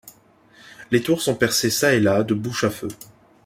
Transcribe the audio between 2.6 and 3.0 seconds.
à feu.